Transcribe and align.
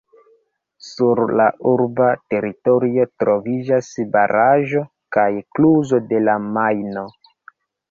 Sur 0.85 1.19
la 1.39 1.45
urba 1.71 2.07
teritorio 2.35 3.05
troviĝas 3.25 3.91
baraĵo 4.17 4.83
kaj 5.19 5.29
kluzo 5.55 6.03
de 6.11 6.25
la 6.27 6.39
Majno. 6.59 7.09